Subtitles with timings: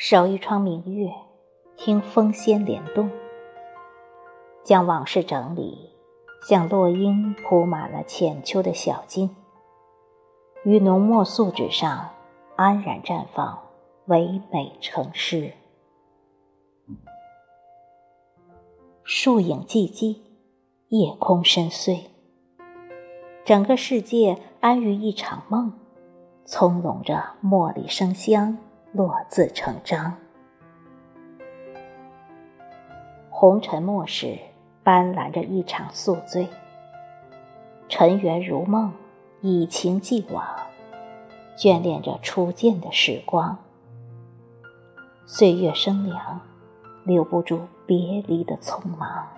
[0.00, 1.12] 守一窗明月，
[1.76, 3.10] 听风仙联动，
[4.62, 5.90] 将往事整理，
[6.48, 9.28] 像落英铺满了浅秋的小径，
[10.62, 12.10] 于浓墨素纸上
[12.54, 13.58] 安然绽放，
[14.06, 15.52] 唯美成诗。
[19.02, 20.20] 树影寂寂，
[20.90, 22.02] 夜空深邃，
[23.44, 25.72] 整个世界安于一场梦，
[26.44, 28.56] 葱茏着茉莉生香。
[28.90, 30.14] 落字成章，
[33.28, 34.38] 红尘末世
[34.82, 36.48] 斑斓着一场宿醉。
[37.86, 38.90] 尘缘如梦，
[39.42, 40.42] 以情寄往，
[41.54, 43.58] 眷恋着初见的时光。
[45.26, 46.40] 岁月生凉，
[47.04, 49.28] 留不住别离的匆忙。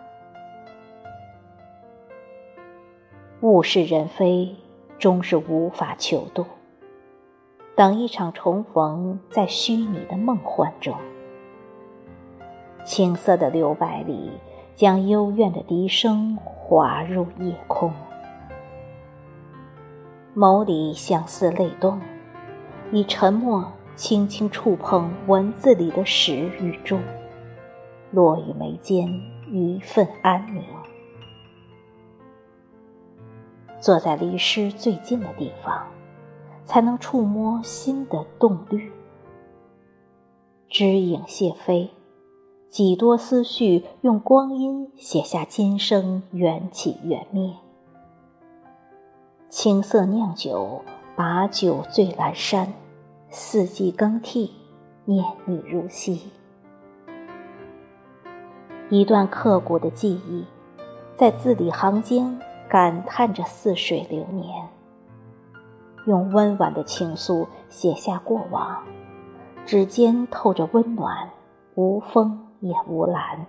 [3.41, 4.55] 物是人非，
[4.96, 6.46] 终是无法求渡。
[7.81, 10.95] 等一场重逢，在虚拟的梦幻中，
[12.84, 14.33] 青涩的留白里，
[14.75, 17.91] 将幽怨的笛声滑入夜空。
[20.36, 21.98] 眸里相思泪动，
[22.92, 27.01] 以沉默轻轻触碰文字里的始与终，
[28.11, 29.08] 落于眉间
[29.51, 30.62] 一份安宁。
[33.81, 35.83] 坐在离诗最近的地方。
[36.64, 38.92] 才能触摸心的动律，
[40.69, 41.91] 枝影谢飞，
[42.69, 47.55] 几多思绪用光阴写下今生缘起缘灭。
[49.48, 50.83] 青涩酿酒，
[51.17, 52.72] 把酒醉阑珊，
[53.28, 54.52] 四季更替，
[55.05, 56.30] 念你如昔。
[58.89, 60.45] 一段刻骨的记忆，
[61.17, 64.68] 在字里行间感叹着似水流年。
[66.10, 68.82] 用温婉的情愫写下过往，
[69.64, 71.30] 指尖透着温暖，
[71.76, 73.46] 无风也无澜。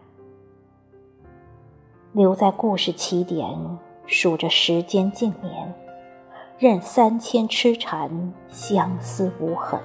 [2.11, 5.73] 留在故事起点，数着时间静年，
[6.59, 9.79] 任三千痴缠，相思无痕。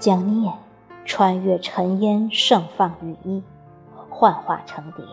[0.00, 0.52] 将念
[1.04, 3.40] 穿越尘烟，盛放羽衣，
[4.10, 5.04] 幻化成蝶。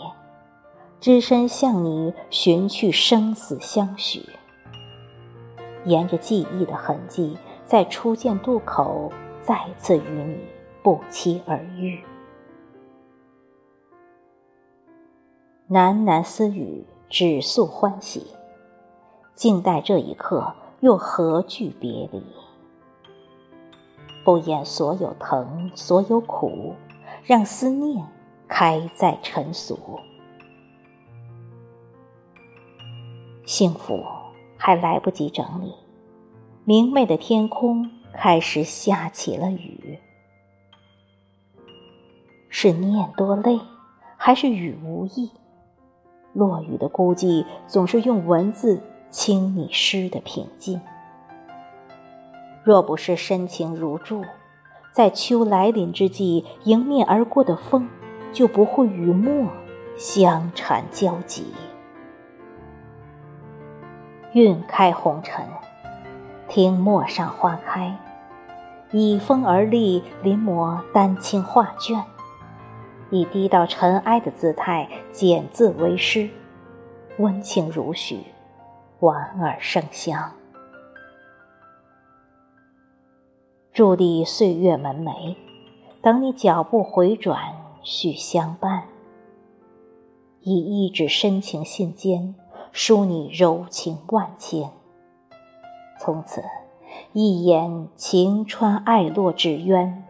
[1.01, 4.23] 只身向你寻去，生死相许。
[5.83, 7.35] 沿着记忆的痕迹，
[7.65, 10.37] 在初见渡口，再次与你
[10.83, 11.99] 不期而遇。
[15.71, 18.27] 喃喃私语，只诉欢喜。
[19.33, 22.21] 静待这一刻，又何惧别离？
[24.23, 26.75] 不言所有疼，所有苦，
[27.23, 28.07] 让思念
[28.47, 29.79] 开在尘俗。
[33.51, 34.01] 幸福
[34.55, 35.73] 还来不及整理，
[36.63, 39.99] 明媚的天空开始下起了雨。
[42.47, 43.59] 是念多累，
[44.15, 45.29] 还是雨无意？
[46.31, 50.79] 落雨的孤寂，总是用文字清你诗的平静。
[52.63, 54.23] 若不是深情如注，
[54.93, 57.89] 在秋来临之际迎面而过的风，
[58.31, 59.51] 就不会与墨
[59.97, 61.47] 相缠交集。
[64.33, 65.45] 晕开红尘，
[66.47, 67.93] 听陌上花开，
[68.91, 72.01] 倚风而立，临摹丹青画卷，
[73.09, 76.29] 以低到尘埃的姿态简字为诗，
[77.17, 78.21] 温情如许，
[79.01, 80.31] 莞尔生香。
[83.73, 85.35] 伫立岁月门楣，
[86.01, 87.37] 等你脚步回转，
[87.83, 88.83] 续相伴，
[90.39, 92.33] 以一纸深情信笺。
[92.71, 94.69] 书你柔情万千，
[95.99, 96.41] 从此
[97.11, 100.05] 一眼晴川爱落纸鸢，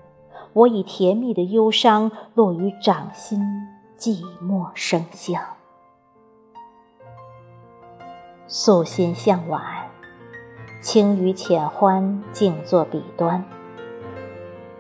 [0.54, 3.42] 我以甜蜜的忧伤落于掌心，
[3.98, 5.42] 寂寞生香。
[8.48, 9.90] 素心向晚，
[10.84, 13.44] 轻语浅欢，静坐笔端，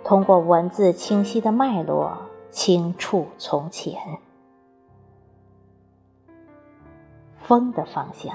[0.04, 2.16] 通过文字清晰的脉络，
[2.51, 4.00] 轻触从前。
[7.51, 8.33] 风的方向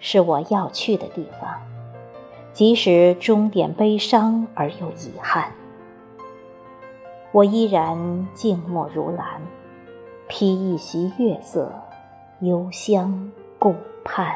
[0.00, 1.48] 是我要去的地方，
[2.52, 5.52] 即使终点悲伤而又遗憾，
[7.30, 9.40] 我依然静默如兰，
[10.26, 11.72] 披一袭月色，
[12.40, 14.34] 幽香顾盼。